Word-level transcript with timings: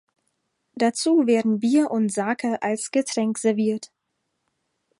Dazu 0.73 1.27
werden 1.27 1.59
Bier 1.59 1.91
und 1.91 2.11
Sake 2.11 2.59
als 2.63 2.89
Getränk 2.89 3.37
serviert. 3.37 3.91